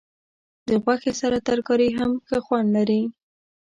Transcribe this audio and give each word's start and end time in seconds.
د 0.67 0.69
غوښې 0.83 1.11
سره 1.21 1.37
ترکاري 1.47 1.89
هم 1.97 2.11
ښه 2.27 2.37
خوند 2.45 2.67
لري. 2.77 3.01